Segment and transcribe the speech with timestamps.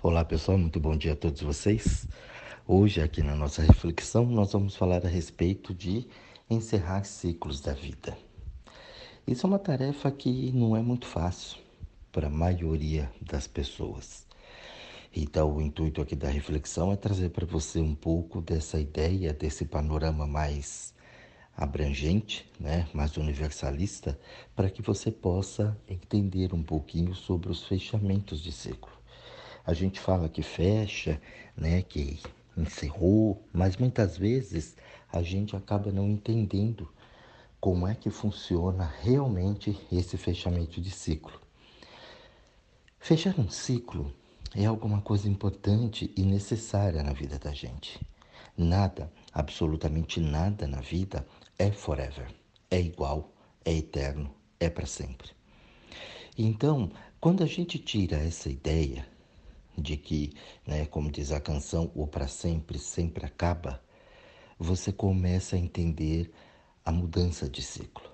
[0.00, 2.06] Olá pessoal, muito bom dia a todos vocês.
[2.68, 6.06] Hoje, aqui na nossa reflexão, nós vamos falar a respeito de
[6.48, 8.16] encerrar ciclos da vida.
[9.26, 11.58] Isso é uma tarefa que não é muito fácil
[12.12, 14.24] para a maioria das pessoas.
[15.12, 19.64] Então, o intuito aqui da reflexão é trazer para você um pouco dessa ideia, desse
[19.64, 20.94] panorama mais
[21.56, 24.16] abrangente, né, mais universalista,
[24.54, 28.97] para que você possa entender um pouquinho sobre os fechamentos de ciclo.
[29.68, 31.20] A gente fala que fecha,
[31.54, 32.18] né, que
[32.56, 34.74] encerrou, mas muitas vezes
[35.12, 36.90] a gente acaba não entendendo
[37.60, 41.38] como é que funciona realmente esse fechamento de ciclo.
[42.98, 44.10] Fechar um ciclo
[44.56, 48.00] é alguma coisa importante e necessária na vida da gente.
[48.56, 51.26] Nada, absolutamente nada na vida
[51.58, 52.34] é forever,
[52.70, 53.30] é igual,
[53.66, 55.28] é eterno, é para sempre.
[56.38, 56.90] Então,
[57.20, 59.06] quando a gente tira essa ideia
[59.80, 60.32] de que,
[60.66, 63.82] né, como diz a canção, o para sempre sempre acaba,
[64.58, 66.30] você começa a entender
[66.84, 68.10] a mudança de ciclo.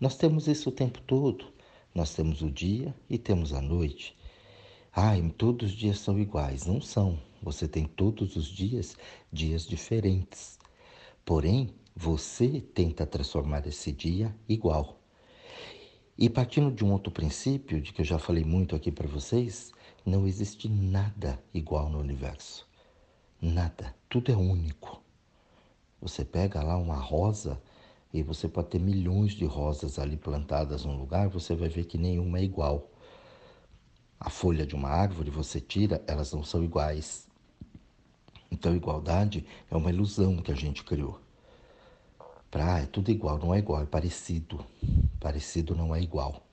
[0.00, 1.52] Nós temos isso o tempo todo.
[1.94, 4.16] Nós temos o dia e temos a noite.
[4.92, 6.66] Ah, todos os dias são iguais.
[6.66, 7.18] Não são.
[7.42, 8.96] Você tem todos os dias
[9.32, 10.58] dias diferentes.
[11.24, 15.00] Porém, você tenta transformar esse dia igual.
[16.16, 19.72] E partindo de um outro princípio, de que eu já falei muito aqui para vocês,
[20.04, 22.66] não existe nada igual no universo.
[23.40, 23.94] Nada.
[24.08, 25.02] Tudo é único.
[26.00, 27.60] Você pega lá uma rosa
[28.12, 31.96] e você pode ter milhões de rosas ali plantadas num lugar, você vai ver que
[31.96, 32.90] nenhuma é igual.
[34.20, 37.26] A folha de uma árvore você tira, elas não são iguais.
[38.50, 41.18] Então, igualdade é uma ilusão que a gente criou.
[42.50, 44.64] Pra, é tudo igual, não é igual, é parecido.
[45.18, 46.46] Parecido não é igual.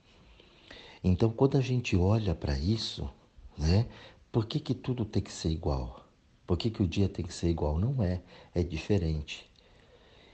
[1.04, 3.08] Então, quando a gente olha para isso,
[3.58, 3.88] né?
[4.32, 6.06] Por que, que tudo tem que ser igual?
[6.48, 7.80] Por que, que o dia tem que ser igual?
[7.80, 8.22] Não é,
[8.54, 9.50] é diferente.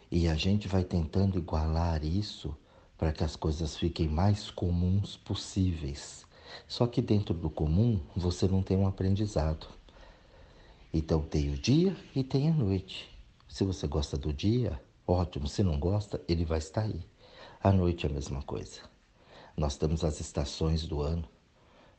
[0.10, 2.56] E a gente vai tentando igualar isso
[2.98, 6.26] para que as coisas fiquem mais comuns possíveis.
[6.68, 9.68] Só que dentro do comum você não tem um aprendizado.
[10.94, 13.10] Então tem o dia e tem a noite.
[13.48, 15.48] Se você gosta do dia, ótimo.
[15.48, 17.02] Se não gosta, ele vai estar aí.
[17.62, 18.82] A noite é a mesma coisa.
[19.56, 21.28] Nós temos as estações do ano,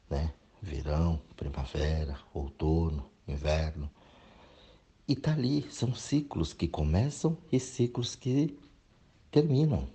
[0.09, 0.33] né?
[0.61, 3.91] Verão, primavera, outono, inverno.
[5.07, 8.59] E tá ali, são ciclos que começam e ciclos que
[9.31, 9.89] terminam.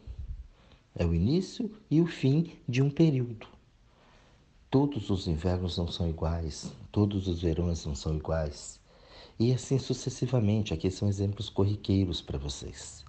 [0.95, 3.47] É o início e o fim de um período.
[4.69, 8.79] Todos os invernos não são iguais, todos os verões não são iguais.
[9.39, 10.73] E assim sucessivamente.
[10.73, 13.03] Aqui são exemplos corriqueiros para vocês.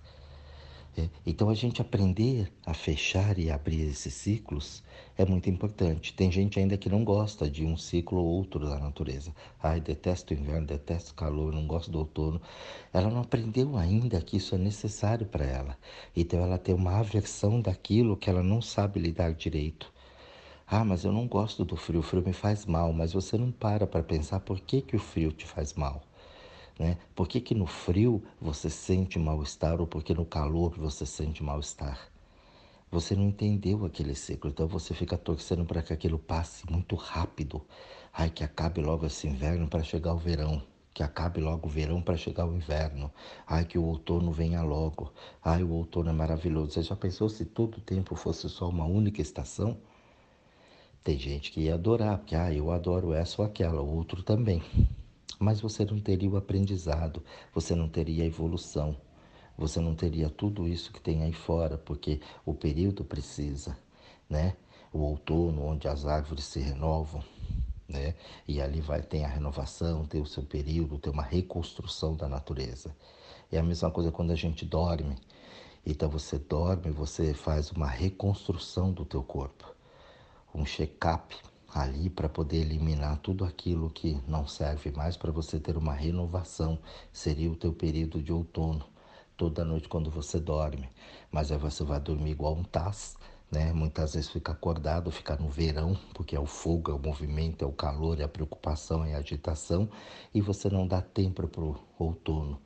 [0.96, 4.82] É, então a gente aprender a fechar e abrir esses ciclos
[5.18, 6.12] é muito importante.
[6.14, 9.34] Tem gente ainda que não gosta de um ciclo ou outro da natureza.
[9.60, 12.40] Ai, detesto o inverno, detesto o calor, não gosto do outono.
[12.92, 15.76] Ela não aprendeu ainda que isso é necessário para ela.
[16.14, 19.92] Então ela tem uma aversão daquilo que ela não sabe lidar direito.
[20.66, 22.92] Ah, mas eu não gosto do frio, o frio me faz mal.
[22.92, 26.02] Mas você não para para pensar por que, que o frio te faz mal.
[26.78, 26.98] Né?
[27.14, 31.42] Por que, que no frio você sente mal-estar ou por que no calor você sente
[31.42, 32.10] mal-estar?
[32.90, 37.64] Você não entendeu aquele ciclo, então você fica torcendo para que aquilo passe muito rápido.
[38.12, 40.62] Ai, que acabe logo esse inverno para chegar o verão.
[40.92, 43.10] Que acabe logo o verão para chegar o inverno.
[43.48, 45.12] Ai, que o outono venha logo.
[45.44, 46.70] Ai, o outono é maravilhoso.
[46.72, 49.76] Você já pensou se todo o tempo fosse só uma única estação?
[51.02, 54.62] Tem gente que ia adorar, porque ah, eu adoro essa ou aquela, o outro também
[55.38, 58.96] mas você não teria o aprendizado, você não teria a evolução,
[59.56, 63.76] você não teria tudo isso que tem aí fora, porque o período precisa,
[64.28, 64.56] né?
[64.92, 67.22] O outono, onde as árvores se renovam,
[67.88, 68.14] né?
[68.46, 72.94] E ali vai ter a renovação, tem o seu período, tem uma reconstrução da natureza.
[73.50, 75.16] É a mesma coisa quando a gente dorme.
[75.86, 79.72] Então você dorme, você faz uma reconstrução do teu corpo,
[80.54, 81.36] um check-up
[81.74, 86.78] ali para poder eliminar tudo aquilo que não serve mais para você ter uma renovação.
[87.12, 88.84] Seria o teu período de outono,
[89.36, 90.88] toda noite quando você dorme.
[91.32, 93.16] Mas aí você vai dormir igual um taz,
[93.50, 93.72] né?
[93.72, 97.68] Muitas vezes fica acordado, fica no verão, porque é o fogo, é o movimento, é
[97.68, 99.88] o calor, é a preocupação, é a agitação,
[100.32, 102.60] e você não dá tempo para o outono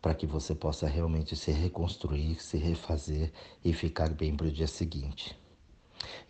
[0.00, 3.32] para que você possa realmente se reconstruir, se refazer
[3.64, 5.43] e ficar bem para o dia seguinte.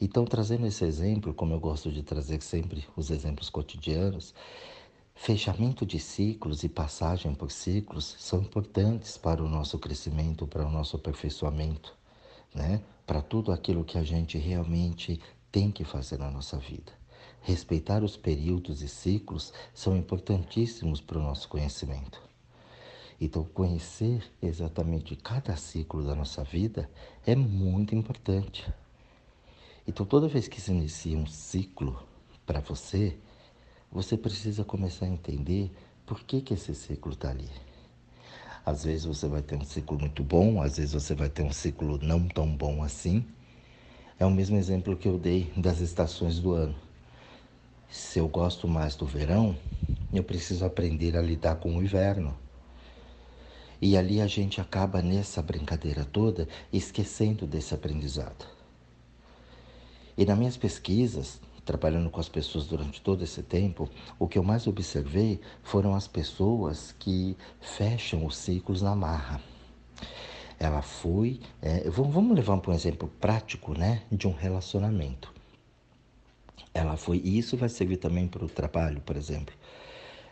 [0.01, 4.35] Então, trazendo esse exemplo, como eu gosto de trazer sempre os exemplos cotidianos,
[5.15, 10.71] fechamento de ciclos e passagem por ciclos são importantes para o nosso crescimento, para o
[10.71, 11.95] nosso aperfeiçoamento,
[12.55, 12.83] né?
[13.07, 15.21] para tudo aquilo que a gente realmente
[15.53, 16.93] tem que fazer na nossa vida.
[17.43, 22.21] respeitar os períodos e ciclos são importantíssimos para o nosso conhecimento.
[23.21, 26.91] Então, conhecer exatamente cada ciclo da nossa vida
[27.27, 28.65] é muito importante.
[29.87, 32.03] Então, toda vez que se inicia um ciclo
[32.47, 33.17] para você,
[33.93, 35.71] você precisa começar a entender
[36.07, 37.51] por que, que esse ciclo está ali.
[38.65, 41.53] Às vezes você vai ter um ciclo muito bom, às vezes você vai ter um
[41.53, 43.27] ciclo não tão bom assim.
[44.19, 46.75] É o mesmo exemplo que eu dei das estações do ano.
[47.91, 49.55] Se eu gosto mais do verão,
[50.13, 52.35] eu preciso aprender a lidar com o inverno.
[53.83, 58.54] E ali a gente acaba nessa brincadeira toda esquecendo desse aprendizado.
[60.17, 63.89] E nas minhas pesquisas, trabalhando com as pessoas durante todo esse tempo,
[64.19, 69.41] o que eu mais observei foram as pessoas que fecham os ciclos na marra.
[70.59, 75.33] Ela foi, é, vamos levar um exemplo prático, né, de um relacionamento.
[76.73, 79.55] Ela foi, e isso vai servir também para o trabalho, por exemplo.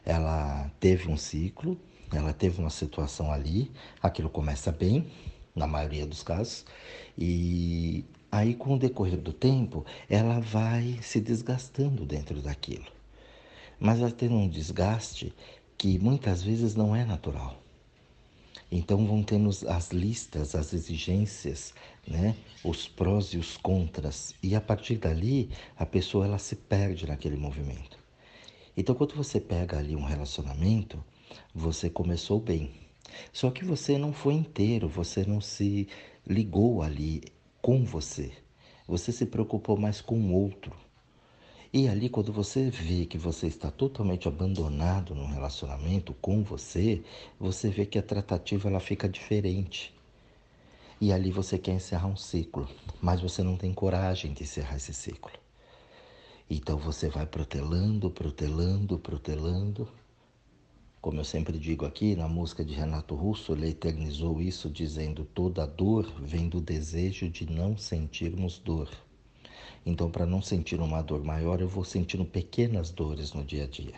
[0.05, 1.79] Ela teve um ciclo,
[2.13, 3.71] ela teve uma situação ali,
[4.03, 5.07] aquilo começa bem,
[5.55, 6.65] na maioria dos casos,
[7.17, 12.87] e Aí, com o decorrer do tempo, ela vai se desgastando dentro daquilo.
[13.79, 15.35] Mas vai tendo um desgaste
[15.77, 17.63] que muitas vezes não é natural.
[18.71, 21.75] Então vão tendo as listas, as exigências,
[22.09, 22.35] né?
[22.65, 24.35] os prós e os contras.
[24.43, 27.99] E a partir dali, a pessoa ela se perde naquele movimento.
[28.75, 31.05] Então quando você pega ali um relacionamento,
[31.55, 32.71] você começou bem.
[33.31, 35.87] Só que você não foi inteiro, você não se
[36.27, 37.23] ligou ali
[37.63, 38.33] com você.
[38.89, 40.73] Você se preocupou mais com o outro.
[41.73, 47.03] E ali, quando você vê que você está totalmente abandonado no relacionamento com você,
[47.41, 49.95] você vê que a tratativa ela fica diferente.
[51.01, 52.69] E ali você quer encerrar um ciclo,
[53.01, 55.33] mas você não tem coragem de encerrar esse ciclo.
[56.51, 59.89] Então você vai protelando, protelando, protelando,
[61.03, 65.67] como eu sempre digo aqui, na música de Renato Russo, ele eternizou isso dizendo: toda
[65.67, 68.89] dor vem do desejo de não sentirmos dor.
[69.85, 73.67] Então, para não sentir uma dor maior, eu vou sentindo pequenas dores no dia a
[73.67, 73.97] dia.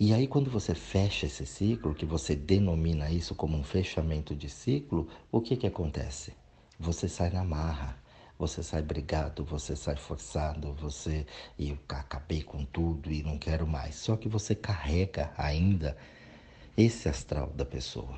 [0.00, 4.48] E aí, quando você fecha esse ciclo, que você denomina isso como um fechamento de
[4.48, 6.32] ciclo, o que, que acontece?
[6.76, 7.96] Você sai na marra
[8.38, 11.26] você sai brigado, você sai forçado, você
[11.58, 13.96] e eu acabei com tudo e não quero mais.
[13.96, 15.96] Só que você carrega ainda
[16.76, 18.16] esse astral da pessoa.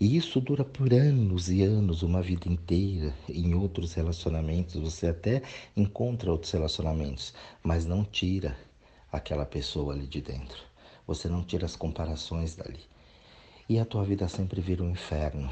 [0.00, 3.14] E isso dura por anos e anos, uma vida inteira.
[3.28, 5.42] Em outros relacionamentos, você até
[5.76, 8.56] encontra outros relacionamentos, mas não tira
[9.12, 10.62] aquela pessoa ali de dentro.
[11.06, 12.80] Você não tira as comparações dali.
[13.68, 15.50] E a tua vida sempre vira um inferno.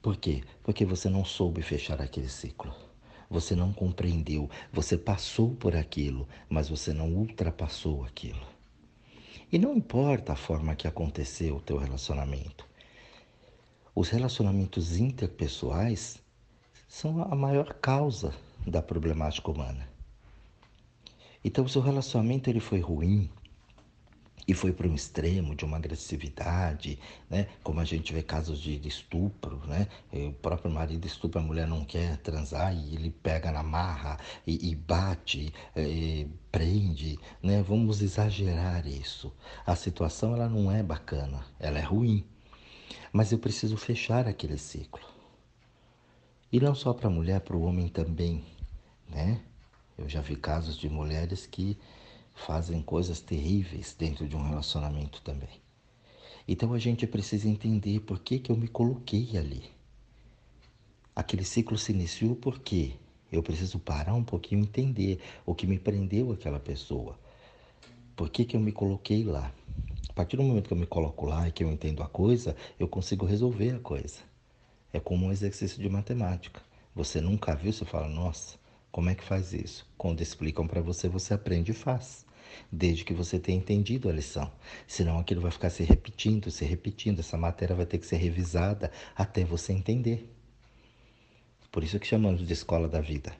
[0.00, 0.44] Por quê?
[0.62, 2.72] Porque você não soube fechar aquele ciclo.
[3.28, 8.40] Você não compreendeu, você passou por aquilo, mas você não ultrapassou aquilo.
[9.52, 12.66] E não importa a forma que aconteceu o teu relacionamento.
[13.94, 16.22] Os relacionamentos interpessoais
[16.86, 18.32] são a maior causa
[18.66, 19.88] da problemática humana.
[21.44, 23.30] Então, o seu relacionamento ele foi ruim,
[24.48, 26.98] e foi para um extremo de uma agressividade,
[27.28, 27.48] né?
[27.62, 29.86] Como a gente vê casos de, de estupro, né?
[30.10, 34.70] O próprio marido estupra a mulher, não quer transar e ele pega na marra e,
[34.70, 37.62] e bate, e prende, né?
[37.62, 39.30] Vamos exagerar isso.
[39.66, 42.24] A situação ela não é bacana, ela é ruim,
[43.12, 45.06] mas eu preciso fechar aquele ciclo.
[46.50, 48.42] E não só para a mulher, para o homem também,
[49.06, 49.42] né?
[49.98, 51.76] Eu já vi casos de mulheres que
[52.38, 55.60] fazem coisas terríveis dentro de um relacionamento também.
[56.46, 59.64] Então a gente precisa entender por que, que eu me coloquei ali.
[61.14, 62.92] Aquele ciclo se iniciou porque
[63.30, 67.18] eu preciso parar um pouquinho e entender o que me prendeu aquela pessoa.
[68.16, 69.52] Por que, que eu me coloquei lá?
[70.08, 72.56] A partir do momento que eu me coloco lá e que eu entendo a coisa,
[72.78, 74.20] eu consigo resolver a coisa.
[74.92, 76.62] É como um exercício de matemática.
[76.94, 78.58] Você nunca viu, você fala, nossa,
[78.90, 79.86] como é que faz isso?
[79.98, 82.26] Quando explicam para você, você aprende e faz
[82.70, 84.50] desde que você tenha entendido a lição.
[84.86, 87.20] Senão aquilo vai ficar se repetindo, se repetindo.
[87.20, 90.32] Essa matéria vai ter que ser revisada até você entender.
[91.70, 93.32] Por isso que chamamos de escola da vida.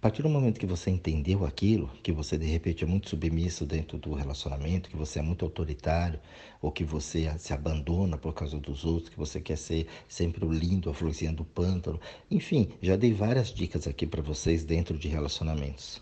[0.00, 3.66] A partir do momento que você entendeu aquilo, que você de repente é muito submisso
[3.66, 6.18] dentro do relacionamento, que você é muito autoritário,
[6.62, 10.50] ou que você se abandona por causa dos outros, que você quer ser sempre o
[10.50, 15.06] lindo, a florzinha do pântano, enfim, já dei várias dicas aqui para vocês dentro de
[15.06, 16.00] relacionamentos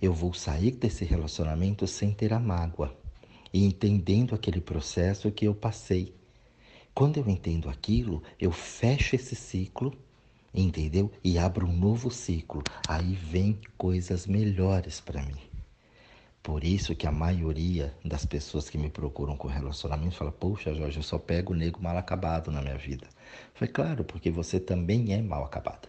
[0.00, 2.94] eu vou sair desse relacionamento sem ter a mágoa
[3.52, 6.14] e entendendo aquele processo que eu passei.
[6.94, 9.96] Quando eu entendo aquilo, eu fecho esse ciclo
[10.54, 11.10] entendeu?
[11.22, 12.62] E abro um novo ciclo.
[12.88, 15.36] Aí vem coisas melhores para mim.
[16.42, 20.98] Por isso que a maioria das pessoas que me procuram com relacionamento fala: Poxa, Jorge,
[20.98, 23.06] eu só pego o nego mal acabado na minha vida.
[23.54, 25.88] Foi claro, porque você também é mal acabada.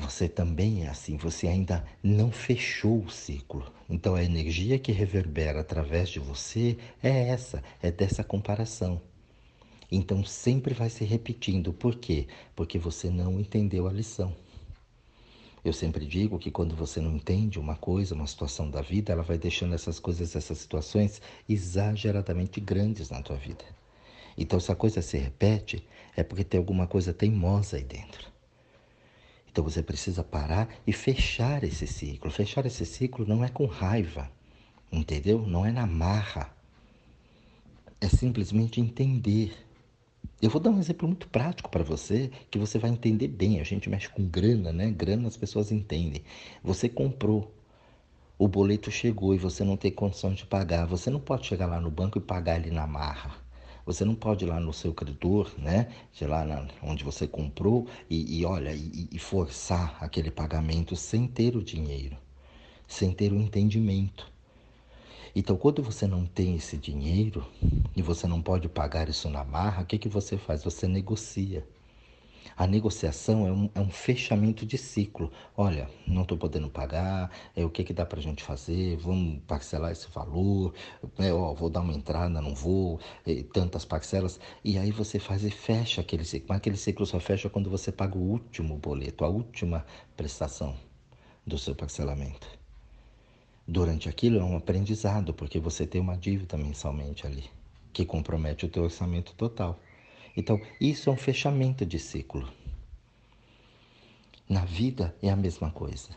[0.00, 3.70] Você também é assim, você ainda não fechou o ciclo.
[3.88, 9.00] Então a energia que reverbera através de você é essa, é dessa comparação.
[9.92, 11.70] Então sempre vai se repetindo.
[11.72, 12.26] Por quê?
[12.56, 14.34] Porque você não entendeu a lição.
[15.62, 19.22] Eu sempre digo que quando você não entende uma coisa, uma situação da vida, ela
[19.22, 23.64] vai deixando essas coisas, essas situações exageradamente grandes na tua vida.
[24.38, 28.30] Então, se a coisa se repete, é porque tem alguma coisa teimosa aí dentro.
[29.60, 32.30] Então você precisa parar e fechar esse ciclo.
[32.30, 34.32] Fechar esse ciclo não é com raiva,
[34.90, 35.46] entendeu?
[35.46, 36.50] Não é na marra.
[38.00, 39.52] É simplesmente entender
[40.40, 43.60] eu vou dar um exemplo muito prático para você que você vai entender bem.
[43.60, 44.90] A gente mexe com grana, né?
[44.90, 46.22] Grana as pessoas entendem.
[46.64, 47.54] Você comprou,
[48.38, 50.86] o boleto chegou e você não tem condição de pagar.
[50.86, 53.36] Você não pode chegar lá no banco e pagar ele na marra.
[53.86, 55.88] Você não pode ir lá no seu credor, né?
[56.12, 61.26] De lá na, onde você comprou e, e olha, e, e forçar aquele pagamento sem
[61.26, 62.16] ter o dinheiro,
[62.86, 64.30] sem ter o entendimento.
[65.34, 67.46] Então, quando você não tem esse dinheiro
[67.96, 70.64] e você não pode pagar isso na marra, o que, que você faz?
[70.64, 71.64] Você negocia.
[72.56, 75.30] A negociação é um, é um fechamento de ciclo.
[75.56, 78.96] Olha, não estou podendo pagar, é, o que, que dá para a gente fazer?
[78.96, 80.74] Vamos parcelar esse valor,
[81.18, 84.40] é, ó, vou dar uma entrada, não vou, é, tantas parcelas.
[84.64, 86.46] E aí você faz e fecha aquele ciclo.
[86.48, 89.84] Mas aquele ciclo só fecha quando você paga o último boleto, a última
[90.16, 90.74] prestação
[91.46, 92.60] do seu parcelamento
[93.70, 97.44] durante aquilo é um aprendizado, porque você tem uma dívida mensalmente ali,
[97.92, 99.78] que compromete o teu orçamento total.
[100.36, 102.48] Então, isso é um fechamento de ciclo.
[104.48, 106.10] Na vida é a mesma coisa.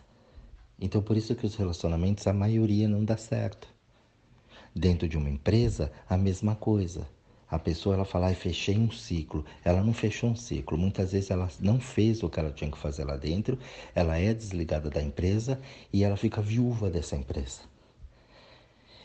[0.80, 3.68] Então, por isso que os relacionamentos, a maioria não dá certo.
[4.76, 7.08] Dentro de uma empresa, a mesma coisa.
[7.50, 9.46] A pessoa ela fala, fechei um ciclo.
[9.64, 10.76] Ela não fechou um ciclo.
[10.78, 13.60] Muitas vezes ela não fez o que ela tinha que fazer lá dentro.
[13.94, 17.62] Ela é desligada da empresa e ela fica viúva dessa empresa.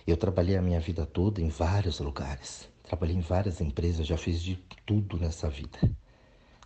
[0.07, 2.68] Eu trabalhei a minha vida toda em vários lugares.
[2.88, 5.78] Trabalhei em várias empresas, já fiz de tudo nessa vida.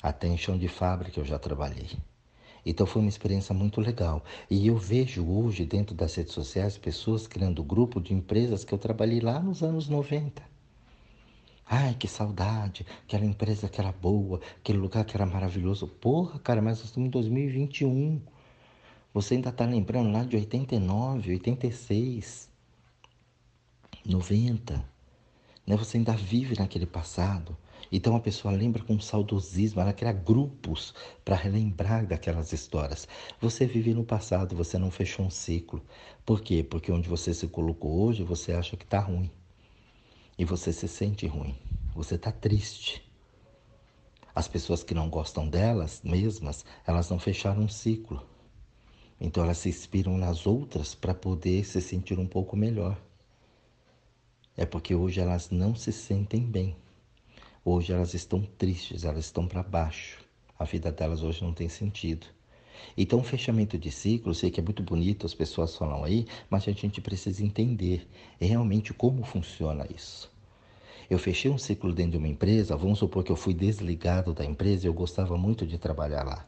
[0.01, 1.99] Até em chão de fábrica eu já trabalhei.
[2.65, 4.23] Então foi uma experiência muito legal.
[4.49, 8.79] E eu vejo hoje dentro das redes sociais pessoas criando grupo de empresas que eu
[8.79, 10.41] trabalhei lá nos anos 90.
[11.67, 15.89] Ai, que saudade, aquela empresa que era boa, aquele lugar que era maravilhoso.
[15.89, 18.23] Porra, cara, mas nós estamos em 2021.
[19.13, 22.49] Você ainda está lembrando lá de 89, 86,
[24.07, 24.92] 90.
[25.67, 25.77] Né?
[25.77, 27.57] Você ainda vive naquele passado.
[27.91, 33.07] Então a pessoa lembra com saudosismo, ela cria grupos para relembrar daquelas histórias.
[33.41, 35.83] Você vive no passado, você não fechou um ciclo.
[36.25, 36.63] Por quê?
[36.63, 39.31] Porque onde você se colocou hoje, você acha que está ruim
[40.39, 41.55] e você se sente ruim,
[41.95, 43.03] você está triste.
[44.35, 48.27] As pessoas que não gostam delas mesmas, elas não fecharam um ciclo.
[49.21, 52.99] Então elas se inspiram nas outras para poder se sentir um pouco melhor.
[54.57, 56.77] É porque hoje elas não se sentem bem.
[57.65, 60.21] Hoje elas estão tristes, elas estão para baixo.
[60.59, 62.27] A vida delas hoje não tem sentido.
[62.97, 66.69] Então, o fechamento de ciclo, sei que é muito bonito, as pessoas falam aí, mas
[66.69, 68.07] a gente precisa entender
[68.41, 70.31] realmente como funciona isso.
[71.09, 74.45] Eu fechei um ciclo dentro de uma empresa, vamos supor que eu fui desligado da
[74.45, 76.47] empresa e eu gostava muito de trabalhar lá.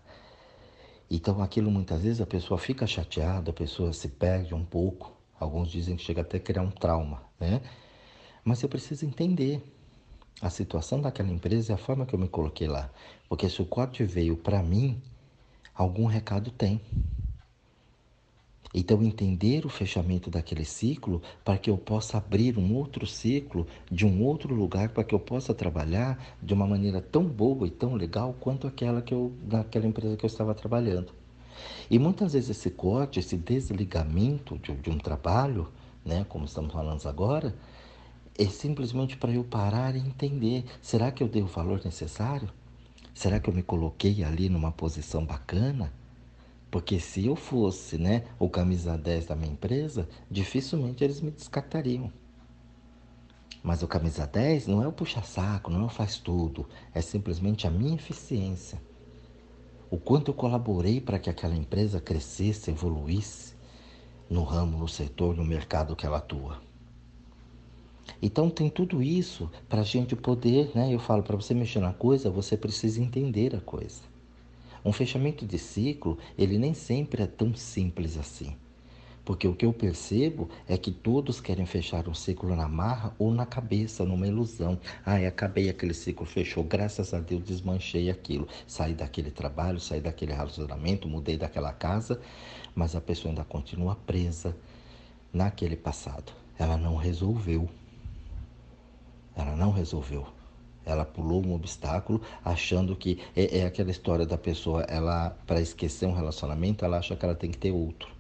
[1.11, 5.13] Então, aquilo muitas vezes a pessoa fica chateada, a pessoa se perde um pouco.
[5.39, 7.61] Alguns dizem que chega até a criar um trauma, né?
[8.45, 9.63] Mas eu preciso entender
[10.41, 12.91] a situação daquela empresa e a forma que eu me coloquei lá.
[13.29, 15.01] Porque se o corte veio para mim,
[15.75, 16.81] algum recado tem.
[18.77, 24.05] Então, entender o fechamento daquele ciclo para que eu possa abrir um outro ciclo de
[24.05, 27.95] um outro lugar para que eu possa trabalhar de uma maneira tão boa e tão
[27.95, 31.13] legal quanto aquela que eu naquela empresa que eu estava trabalhando.
[31.89, 35.69] E muitas vezes esse corte, esse desligamento de, de um trabalho,
[36.05, 37.55] né, como estamos falando agora,
[38.37, 42.51] é simplesmente para eu parar e entender: será que eu dei o valor necessário?
[43.15, 45.93] Será que eu me coloquei ali numa posição bacana?
[46.71, 52.13] Porque se eu fosse né, o camisa 10 da minha empresa, dificilmente eles me descartariam.
[53.63, 57.69] Mas o camisa 10 não é o puxa-saco, não é o faz tudo, é simplesmente
[57.69, 58.83] a minha eficiência.
[59.89, 63.55] O quanto eu colaborei para que aquela empresa crescesse, evoluísse
[64.29, 66.61] no ramo, no setor, no mercado que ela atua.
[68.21, 70.93] Então tem tudo isso para a gente poder, né?
[70.93, 74.03] Eu falo, para você mexer na coisa, você precisa entender a coisa.
[74.85, 78.55] Um fechamento de ciclo, ele nem sempre é tão simples assim.
[79.25, 83.33] Porque o que eu percebo é que todos querem fechar um ciclo na marra ou
[83.33, 84.79] na cabeça, numa ilusão.
[85.05, 86.63] Ah, acabei aquele ciclo, fechou.
[86.63, 88.47] Graças a Deus desmanchei aquilo.
[88.67, 92.21] Saí daquele trabalho, saí daquele relacionamento, mudei daquela casa,
[92.75, 94.55] mas a pessoa ainda continua presa
[95.33, 96.31] naquele passado.
[96.59, 97.69] Ela não resolveu.
[99.37, 100.27] Ela não resolveu.
[100.85, 106.07] Ela pulou um obstáculo achando que é, é aquela história da pessoa, ela para esquecer
[106.07, 108.15] um relacionamento, ela acha que ela tem que ter outro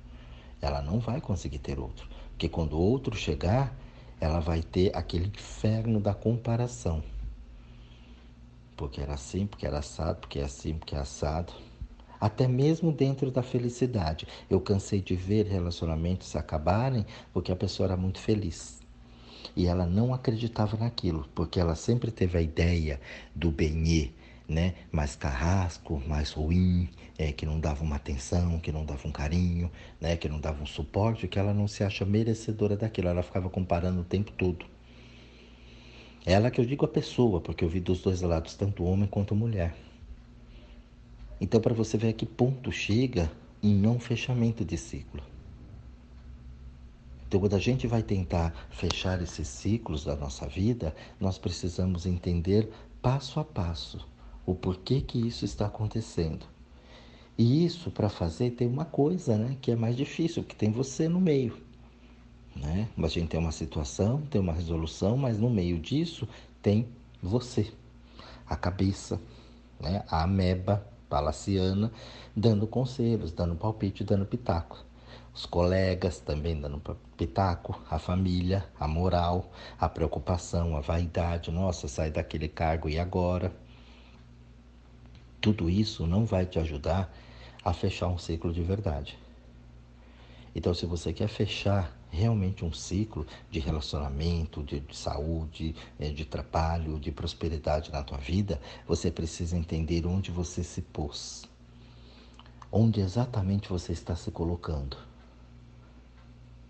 [0.64, 2.09] ela não vai conseguir ter outro.
[2.30, 3.76] Porque quando outro chegar,
[4.21, 7.02] ela vai ter aquele inferno da comparação.
[8.76, 11.52] Porque era assim, porque era assado, porque é assim, porque é assado.
[12.18, 14.26] Até mesmo dentro da felicidade.
[14.49, 18.84] Eu cansei de ver relacionamentos acabarem porque a pessoa era muito feliz.
[19.57, 23.01] E ela não acreditava naquilo, porque ela sempre teve a ideia
[23.35, 24.11] do benê,
[24.49, 29.13] né, mais carrasco, mais ruim, é, que não dava uma atenção, que não dava um
[29.13, 29.71] carinho,
[30.01, 33.09] né, que não dava um suporte, que ela não se acha merecedora daquilo.
[33.09, 34.67] Ela ficava comparando o tempo todo.
[36.27, 39.35] Ela que eu digo a pessoa, porque eu vi dos dois lados, tanto homem quanto
[39.35, 39.75] mulher.
[41.41, 43.31] Então, para você ver a que ponto chega
[43.63, 45.23] em não fechamento de ciclo.
[47.35, 52.71] Então, quando a gente vai tentar fechar esses ciclos da nossa vida, nós precisamos entender
[53.03, 54.07] passo a passo
[54.47, 56.47] o porquê que isso está acontecendo.
[57.37, 61.09] E isso para fazer tem uma coisa, né, que é mais difícil, que tem você
[61.09, 61.59] no meio,
[62.55, 62.88] né?
[62.97, 66.29] A gente tem uma situação, tem uma resolução, mas no meio disso
[66.62, 66.87] tem
[67.21, 67.67] você,
[68.47, 69.21] a cabeça,
[69.81, 71.91] né, a ameba palaciana,
[72.37, 74.85] dando conselhos, dando palpite, dando pitaco.
[75.35, 76.81] Os colegas também dando
[77.17, 79.50] pitaco, a família, a moral,
[79.81, 81.50] a preocupação, a vaidade.
[81.50, 83.53] Nossa, sai daquele cargo e agora?
[85.41, 87.12] Tudo isso não vai te ajudar
[87.64, 89.19] a fechar um ciclo de verdade.
[90.55, 96.25] Então, se você quer fechar realmente um ciclo de relacionamento, de, de, saúde, eh, de
[96.25, 101.45] trabalho, de prosperidade na tua vida, você precisa entender onde você se pôs.
[102.71, 104.97] Onde exatamente você está se colocando.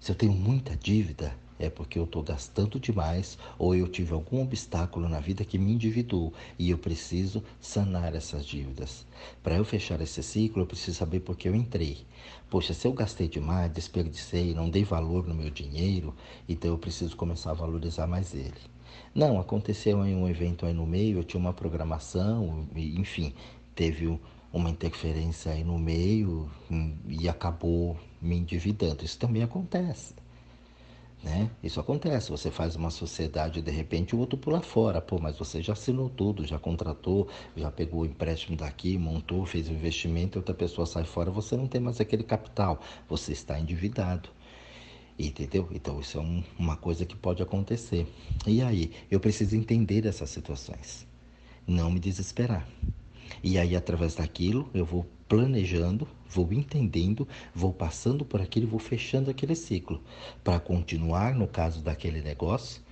[0.04, 4.42] Se eu tenho muita dívida, é porque eu estou gastando demais ou eu tive algum
[4.42, 9.06] obstáculo na vida que me endividou e eu preciso sanar essas dívidas.
[9.42, 12.06] Para eu fechar esse ciclo, eu preciso saber por que eu entrei.
[12.50, 16.14] Poxa, se eu gastei demais, desperdicei, não dei valor no meu dinheiro,
[16.46, 18.60] então eu preciso começar a valorizar mais ele.
[19.14, 23.32] Não, aconteceu em um evento aí no meio, eu tinha uma programação, enfim,
[23.74, 24.20] teve
[24.52, 29.04] uma interferência aí no meio hum, e acabou me endividando.
[29.04, 30.14] Isso também acontece.
[31.22, 31.50] Né?
[31.62, 35.00] Isso acontece, você faz uma sociedade e de repente o outro pula fora.
[35.00, 39.68] Pô, mas você já assinou tudo, já contratou, já pegou o empréstimo daqui, montou, fez
[39.68, 44.28] o investimento, outra pessoa sai fora, você não tem mais aquele capital, você está endividado.
[45.18, 45.68] Entendeu?
[45.72, 48.06] Então isso é um, uma coisa que pode acontecer.
[48.46, 51.06] E aí, eu preciso entender essas situações,
[51.66, 52.68] não me desesperar.
[53.42, 58.78] E aí, através daquilo, eu vou planejando, vou entendendo, vou passando por aquilo e vou
[58.78, 60.02] fechando aquele ciclo
[60.42, 62.82] para continuar no caso daquele negócio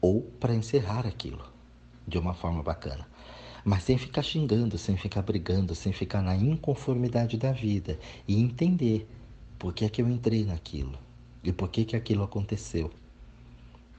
[0.00, 1.44] ou para encerrar aquilo
[2.06, 3.06] de uma forma bacana.
[3.64, 9.06] Mas sem ficar xingando, sem ficar brigando, sem ficar na inconformidade da vida e entender
[9.58, 10.98] por que é que eu entrei naquilo
[11.44, 12.90] e por que que aquilo aconteceu.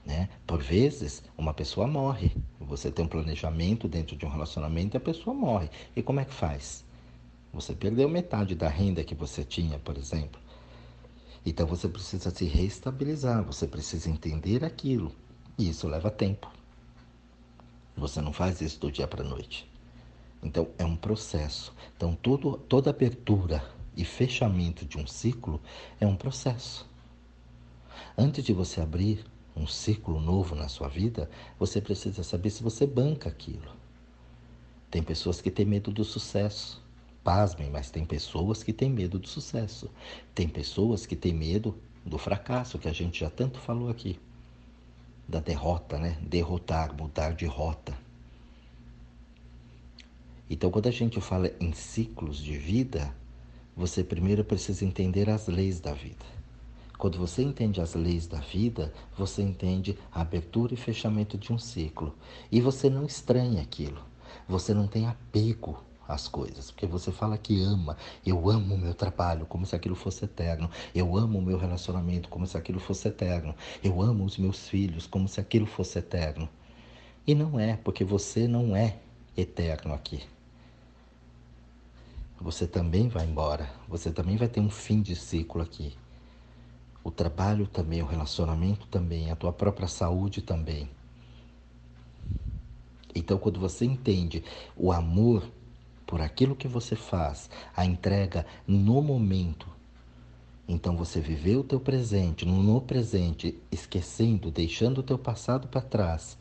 [0.04, 0.28] Né?
[0.44, 2.32] Por vezes, uma pessoa morre.
[2.60, 5.70] Você tem um planejamento dentro de um relacionamento e a pessoa morre.
[5.94, 6.84] E como é que faz?
[7.52, 10.40] Você perdeu metade da renda que você tinha, por exemplo.
[11.44, 15.12] Então você precisa se reestabilizar, você precisa entender aquilo.
[15.58, 16.50] E isso leva tempo.
[17.96, 19.70] Você não faz isso do dia para a noite.
[20.42, 21.74] Então é um processo.
[21.96, 23.62] Então todo, toda abertura
[23.96, 25.60] e fechamento de um ciclo
[26.00, 26.88] é um processo.
[28.16, 32.86] Antes de você abrir um ciclo novo na sua vida, você precisa saber se você
[32.86, 33.70] banca aquilo.
[34.90, 36.81] Tem pessoas que têm medo do sucesso.
[37.24, 39.88] Pasmem, mas tem pessoas que têm medo do sucesso.
[40.34, 44.18] Tem pessoas que têm medo do fracasso, que a gente já tanto falou aqui.
[45.28, 46.18] Da derrota, né?
[46.20, 47.96] Derrotar, mudar de rota.
[50.50, 53.14] Então, quando a gente fala em ciclos de vida,
[53.76, 56.26] você primeiro precisa entender as leis da vida.
[56.98, 61.58] Quando você entende as leis da vida, você entende a abertura e fechamento de um
[61.58, 62.14] ciclo.
[62.50, 64.02] E você não estranha aquilo.
[64.48, 65.82] Você não tem apego
[66.14, 67.96] as coisas, porque você fala que ama.
[68.24, 70.70] Eu amo o meu trabalho como se aquilo fosse eterno.
[70.94, 73.54] Eu amo o meu relacionamento como se aquilo fosse eterno.
[73.82, 76.48] Eu amo os meus filhos como se aquilo fosse eterno.
[77.26, 78.98] E não é, porque você não é
[79.36, 80.22] eterno aqui.
[82.40, 83.70] você também vai embora.
[83.88, 85.96] Você também vai ter um fim de ciclo aqui.
[87.04, 90.90] O trabalho também, o relacionamento também, a tua própria saúde também.
[93.14, 94.42] Então, quando você entende
[94.76, 95.48] o amor
[96.12, 99.66] por aquilo que você faz, a entrega no momento,
[100.68, 106.36] então você viveu o teu presente, no presente, esquecendo, deixando o teu passado para trás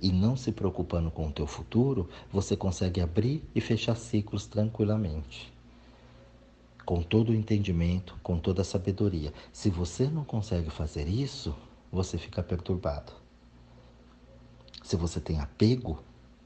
[0.00, 5.52] e não se preocupando com o teu futuro, você consegue abrir e fechar ciclos tranquilamente.
[6.84, 9.32] Com todo o entendimento, com toda a sabedoria.
[9.52, 11.54] Se você não consegue fazer isso,
[11.92, 13.12] você fica perturbado.
[14.82, 16.02] Se você tem apego,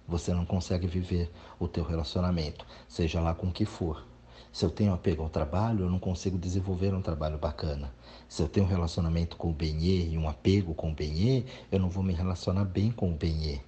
[0.06, 4.04] você não consegue viver o teu relacionamento, seja lá com o que for.
[4.52, 7.92] Se eu tenho apego ao trabalho, eu não consigo desenvolver um trabalho bacana.
[8.26, 11.78] Se eu tenho um relacionamento com o Benê e um apego com o Benê, eu
[11.78, 13.60] não vou me relacionar bem com o Benê.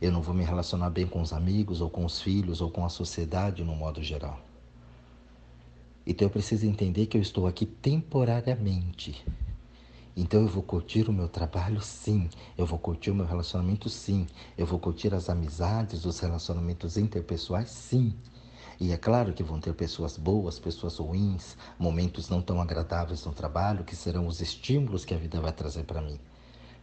[0.00, 2.84] Eu não vou me relacionar bem com os amigos, ou com os filhos, ou com
[2.84, 4.38] a sociedade no modo geral.
[6.06, 9.24] Então eu preciso entender que eu estou aqui temporariamente.
[10.14, 12.28] Então eu vou curtir o meu trabalho, sim.
[12.56, 14.26] Eu vou curtir o meu relacionamento, sim.
[14.58, 18.14] Eu vou curtir as amizades, os relacionamentos interpessoais, sim.
[18.78, 23.32] E é claro que vão ter pessoas boas, pessoas ruins, momentos não tão agradáveis no
[23.32, 26.18] trabalho, que serão os estímulos que a vida vai trazer para mim.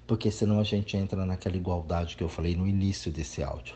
[0.07, 3.75] Porque senão a gente entra naquela igualdade que eu falei no início desse áudio.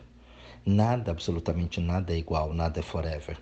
[0.66, 3.40] Nada, absolutamente nada é igual, nada é forever.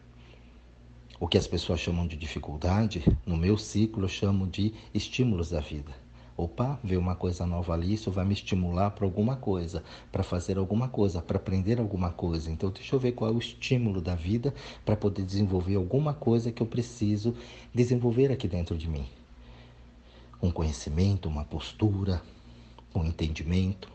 [1.19, 5.59] O que as pessoas chamam de dificuldade, no meu ciclo eu chamo de estímulos da
[5.59, 6.00] vida.
[6.41, 10.57] Opa, veio uma coisa nova ali, isso vai me estimular para alguma coisa, para fazer
[10.57, 12.49] alguma coisa, para aprender alguma coisa.
[12.49, 14.51] Então, deixa eu ver qual é o estímulo da vida
[14.83, 17.35] para poder desenvolver alguma coisa que eu preciso
[17.71, 19.05] desenvolver aqui dentro de mim.
[20.41, 22.23] Um conhecimento, uma postura,
[22.95, 23.87] um entendimento.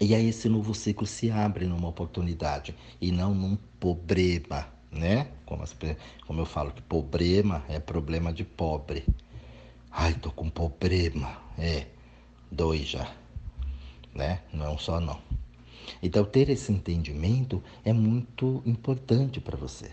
[0.00, 5.28] E aí esse novo ciclo se abre numa oportunidade e não num problema, né?
[5.44, 5.62] Como,
[6.26, 9.04] como eu falo que problema é problema de pobre.
[9.92, 11.36] Ai, tô com problema.
[11.58, 11.86] É,
[12.50, 13.14] dois já.
[14.14, 14.40] Né?
[14.52, 15.20] Não é um só não.
[16.02, 19.90] Então ter esse entendimento é muito importante para você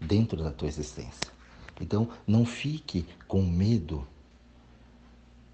[0.00, 1.32] dentro da tua existência.
[1.80, 4.06] Então não fique com medo,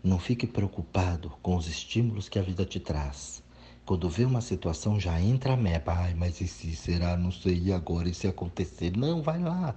[0.02, 3.43] não fique preocupado com os estímulos que a vida te traz.
[3.86, 7.64] Quando vê uma situação já entra a meba, ai, mas e se será, não sei,
[7.66, 8.96] e agora, e se acontecer?
[8.96, 9.74] Não, vai lá.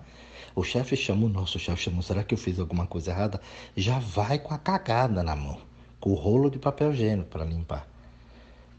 [0.56, 3.42] O chefe chama o nosso chefe, chama, será que eu fiz alguma coisa errada?
[3.76, 5.60] Já vai com a cagada na mão,
[6.00, 7.86] com o rolo de papel higiênico para limpar.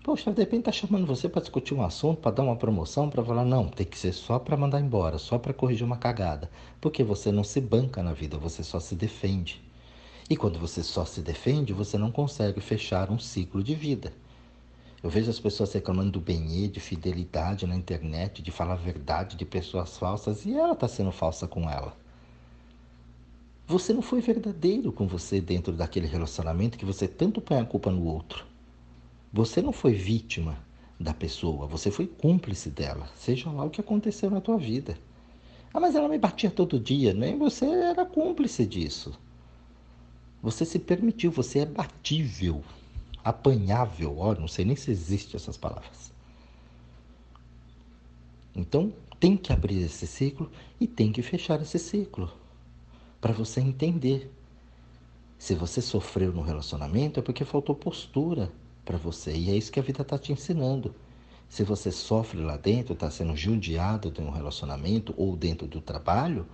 [0.03, 3.23] Poxa, de repente tá chamando você para discutir um assunto, para dar uma promoção, para
[3.23, 6.51] falar, não, tem que ser só para mandar embora, só para corrigir uma cagada.
[6.81, 9.63] Porque você não se banca na vida, você só se defende.
[10.31, 14.11] E quando você só se defende, você não consegue fechar um ciclo de vida.
[15.01, 19.37] Eu vejo as pessoas reclamando do benê, de fidelidade na internet, de falar a verdade
[19.37, 21.97] de pessoas falsas e ela está sendo falsa com ela.
[23.65, 27.93] Você não foi verdadeiro com você dentro daquele relacionamento que você tanto põe a culpa
[27.93, 28.45] no outro.
[29.33, 30.59] Você não foi vítima
[30.99, 34.99] da pessoa, você foi cúmplice dela, seja lá o que aconteceu na tua vida.
[35.73, 39.17] Ah, mas ela me batia todo dia, nem você era cúmplice disso.
[40.43, 42.65] Você se permitiu, você é batível
[43.29, 44.19] apanhável.
[44.19, 46.13] Ó, não sei nem se existe essas palavras.
[48.55, 52.31] Então, tem que abrir esse ciclo e tem que fechar esse ciclo
[53.21, 54.33] para você entender.
[55.39, 58.51] Se você sofreu no relacionamento é porque faltou postura
[58.85, 60.95] para você e é isso que a vida está te ensinando.
[61.49, 66.47] Se você sofre lá dentro, está sendo judiado de um relacionamento ou dentro do trabalho,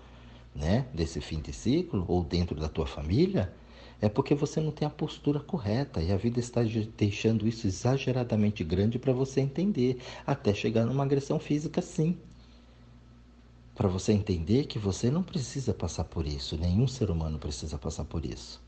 [0.55, 3.53] né, desse fim de ciclo ou dentro da tua família,
[4.05, 6.61] é porque você não tem a postura correta e a vida está
[6.95, 12.19] deixando isso exageradamente grande para você entender, até chegar numa agressão física, sim.
[13.75, 18.05] Para você entender que você não precisa passar por isso, nenhum ser humano precisa passar
[18.05, 18.63] por isso.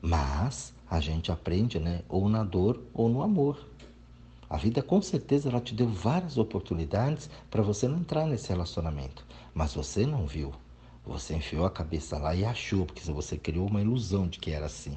[0.00, 3.66] Mas a gente aprende, né, ou na dor ou no amor.
[4.48, 9.26] A vida com certeza ela te deu várias oportunidades para você não entrar nesse relacionamento,
[9.52, 10.52] mas você não viu.
[11.04, 14.66] Você enfiou a cabeça lá e achou, porque você criou uma ilusão de que era
[14.66, 14.96] assim.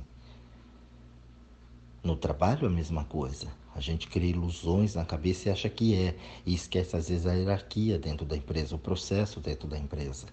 [2.04, 3.48] No trabalho, a mesma coisa.
[3.74, 6.15] A gente cria ilusões na cabeça e acha que é,
[6.46, 10.28] e esquece às vezes a hierarquia dentro da empresa, o processo dentro da empresa.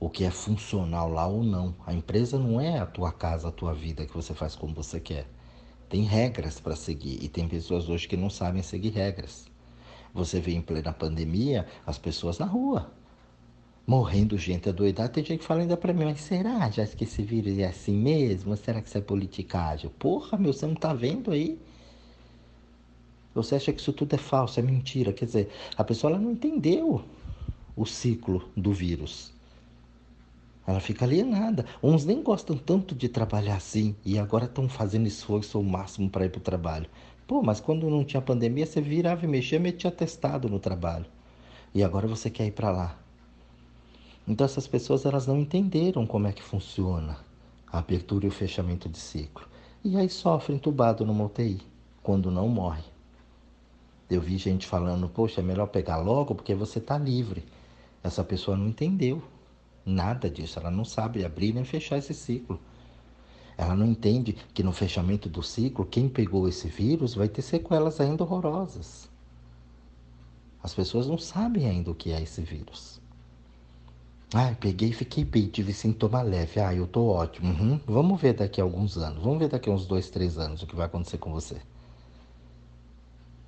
[0.00, 1.74] O que é funcional lá ou não.
[1.86, 4.98] A empresa não é a tua casa, a tua vida que você faz como você
[4.98, 5.28] quer.
[5.88, 9.46] Tem regras para seguir e tem pessoas hoje que não sabem seguir regras.
[10.14, 12.90] Você vê em plena pandemia as pessoas na rua,
[13.86, 15.08] morrendo gente adoidada.
[15.10, 17.94] Tem gente que fala ainda pra mim, mas será já que esse vírus é assim
[17.96, 18.56] mesmo?
[18.56, 19.90] Será que isso é politicagem?
[19.98, 21.58] Porra, meu, você não tá vendo aí?
[23.34, 25.12] Você acha que isso tudo é falso, é mentira?
[25.12, 27.04] Quer dizer, a pessoa ela não entendeu.
[27.76, 29.32] o ciclo do vírus.
[30.66, 31.66] Ela fica alienada.
[31.82, 36.26] Uns nem gostam tanto de trabalhar assim e agora estão fazendo esforço ao máximo para
[36.26, 36.88] ir para o trabalho.
[37.26, 41.06] Pô, mas quando não tinha pandemia, você virava e mexia, metia testado no trabalho.
[41.74, 43.03] E agora você quer ir para lá.
[44.26, 47.18] Então essas pessoas elas não entenderam como é que funciona
[47.70, 49.46] a abertura e o fechamento de ciclo.
[49.84, 51.60] E aí sofre entubado no UTI,
[52.02, 52.84] quando não morre.
[54.08, 57.44] Eu vi gente falando, poxa, é melhor pegar logo porque você está livre.
[58.02, 59.22] Essa pessoa não entendeu
[59.84, 62.58] nada disso, ela não sabe abrir nem fechar esse ciclo.
[63.56, 68.00] Ela não entende que no fechamento do ciclo, quem pegou esse vírus vai ter sequelas
[68.00, 69.08] ainda horrorosas.
[70.62, 73.00] As pessoas não sabem ainda o que é esse vírus.
[74.36, 76.58] Ah, peguei e fiquei bem, tive sintoma leve.
[76.58, 77.52] Ah, eu tô ótimo.
[77.52, 77.80] Uhum.
[77.86, 79.22] Vamos ver daqui a alguns anos.
[79.22, 81.56] Vamos ver daqui a uns dois, três anos o que vai acontecer com você.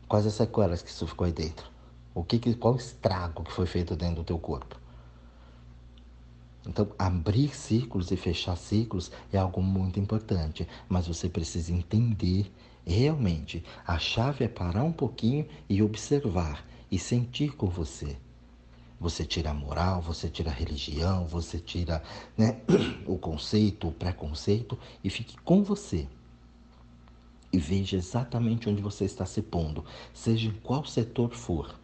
[0.08, 1.68] Quais as sequelas que isso ficou aí dentro?
[2.14, 4.76] O que, qual o estrago que foi feito dentro do teu corpo?
[6.64, 12.52] Então, abrir ciclos e fechar ciclos é algo muito importante, mas você precisa entender
[12.86, 13.64] realmente.
[13.84, 18.16] A chave é parar um pouquinho e observar e sentir com você.
[18.98, 22.02] Você tira a moral, você tira a religião, você tira
[22.36, 22.60] né,
[23.06, 26.08] o conceito, o preconceito e fique com você.
[27.52, 31.78] E veja exatamente onde você está se pondo, seja em qual setor for.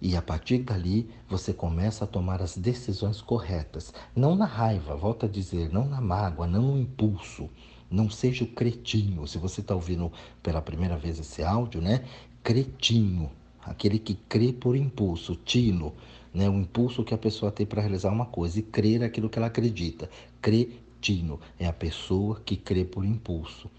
[0.00, 3.92] E a partir dali você começa a tomar as decisões corretas.
[4.14, 7.50] Não na raiva, volta a dizer, não na mágoa, não no impulso.
[7.90, 9.26] Não seja o cretino.
[9.26, 12.04] Se você está ouvindo pela primeira vez esse áudio, né?
[12.44, 13.32] Cretino
[13.68, 15.94] aquele que crê por impulso, tino,
[16.32, 16.48] né?
[16.48, 19.48] o impulso que a pessoa tem para realizar uma coisa e crer aquilo que ela
[19.48, 20.10] acredita.
[20.40, 23.70] Cretino é a pessoa que crê por impulso.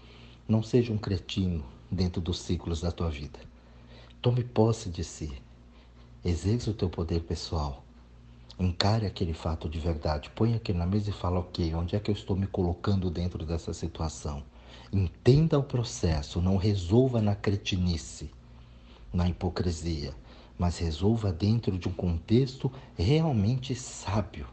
[0.48, 3.38] Não seja um cretino dentro dos ciclos da tua vida.
[4.22, 5.32] Tome posse de si.
[6.24, 7.84] Exerça o teu poder pessoal.
[8.58, 10.30] Encare aquele fato de verdade.
[10.30, 13.46] Põe aqui na mesa e fala: ok, onde é que eu estou me colocando dentro
[13.46, 14.42] dessa situação?
[14.92, 18.30] Entenda o processo, não resolva na cretinice
[19.12, 20.14] na hipocrisia,
[20.58, 24.46] mas resolva dentro de um contexto realmente sábio.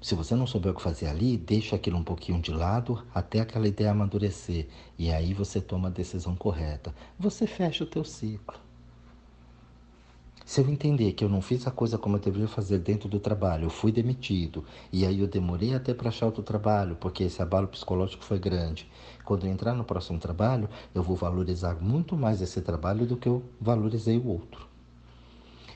[0.00, 3.38] Se você não souber o que fazer ali, deixa aquilo um pouquinho de lado até
[3.38, 4.66] aquela ideia amadurecer
[4.98, 6.92] e aí você toma a decisão correta.
[7.16, 8.58] Você fecha o teu ciclo.
[10.44, 13.20] Se eu entender que eu não fiz a coisa como eu deveria fazer dentro do
[13.20, 17.40] trabalho, eu fui demitido, e aí eu demorei até para achar outro trabalho, porque esse
[17.40, 18.90] abalo psicológico foi grande.
[19.24, 23.28] Quando eu entrar no próximo trabalho, eu vou valorizar muito mais esse trabalho do que
[23.28, 24.66] eu valorizei o outro.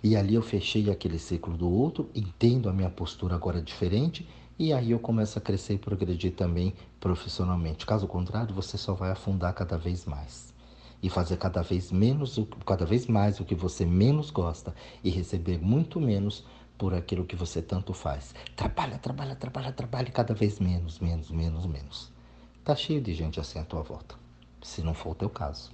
[0.03, 4.29] E ali eu fechei aquele ciclo do outro, entendo a minha postura agora diferente,
[4.59, 7.85] e aí eu começo a crescer e progredir também profissionalmente.
[7.85, 10.55] Caso contrário, você só vai afundar cada vez mais
[11.03, 15.59] e fazer cada vez menos, cada vez mais o que você menos gosta e receber
[15.59, 16.45] muito menos
[16.79, 18.35] por aquilo que você tanto faz.
[18.55, 22.16] Trabalha, trabalha, trabalha, trabalha cada vez menos, menos, menos, menos.
[22.67, 24.17] Tá cheio de gente assim à tua volta,
[24.61, 25.71] se não for o teu caso.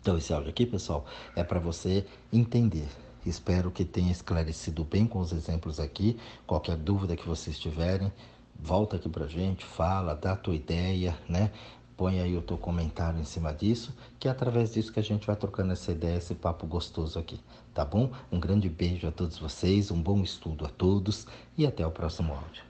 [0.00, 2.86] Então esse áudio aqui, pessoal, é para você entender.
[3.26, 6.16] Espero que tenha esclarecido bem com os exemplos aqui.
[6.46, 8.12] Qualquer dúvida que vocês tiverem,
[8.54, 11.50] volta aqui pra gente, fala, dá a tua ideia, né?
[11.96, 15.26] põe aí o teu comentário em cima disso, que é através disso que a gente
[15.26, 17.40] vai trocando essa ideia, esse papo gostoso aqui,
[17.74, 18.12] tá bom?
[18.30, 21.26] Um grande beijo a todos vocês, um bom estudo a todos
[21.58, 22.65] e até o próximo áudio.